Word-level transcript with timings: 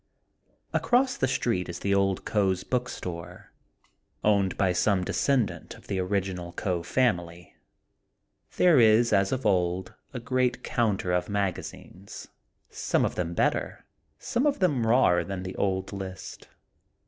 ^ 0.49 0.53
Across 0.73 1.17
the 1.17 1.27
street 1.27 1.69
is 1.69 1.77
the 1.77 1.93
old 1.93 2.25
Coe's 2.25 2.63
Book 2.63 2.89
Store, 2.89 3.51
owned 4.23 4.57
by 4.57 4.73
some 4.73 5.03
descendant 5.03 5.75
of 5.75 5.85
the 5.85 5.99
origi 5.99 6.33
nal 6.35 6.53
Coe 6.53 6.81
family. 6.81 7.55
There 8.57 8.79
is, 8.79 9.13
as 9.13 9.31
of 9.31 9.45
old, 9.45 9.93
a 10.11 10.19
great 10.19 10.63
counter 10.63 11.11
of 11.13 11.29
magazines, 11.29 12.29
some 12.71 13.05
of 13.05 13.13
them 13.13 13.35
better, 13.35 13.85
some 14.17 14.47
of 14.47 14.57
them 14.57 14.87
rawer 14.87 15.23
than 15.23 15.43
the 15.43 15.55
old 15.55 15.93
list. 15.93 16.47